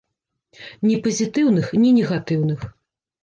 Ні 0.87 0.95
пазітыўных, 1.03 1.69
ні 1.81 1.91
негатыўных. 1.99 2.65